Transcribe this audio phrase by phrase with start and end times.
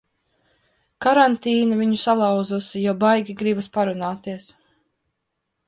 [1.05, 4.51] Karantīna viņu salauzusi, jo baigi gribas parunāties.